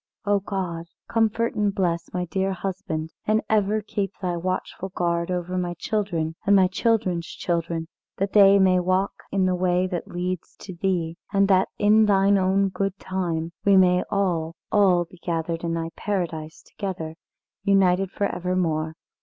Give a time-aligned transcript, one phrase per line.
[0.25, 5.59] "O God, comfort and bless my dear husband, and ever keep Thy watchful guard over
[5.59, 10.55] my children and my children's children, that they may walk in the way that leads
[10.61, 15.63] to Thee, and that in Thine own good time we may all all be gathered
[15.63, 17.13] in Thy Paradise together,
[17.63, 18.95] united for evermore.